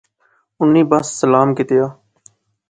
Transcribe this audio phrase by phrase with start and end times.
[0.59, 1.85] انی بس سلام کیتیا